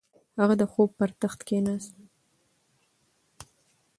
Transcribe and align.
هغه 0.39 0.55
د 0.61 0.63
خوب 0.71 0.89
پر 0.99 1.09
تخت 1.21 1.39
کیناست. 1.47 1.93